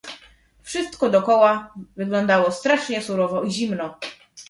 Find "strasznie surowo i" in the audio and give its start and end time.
2.51-3.51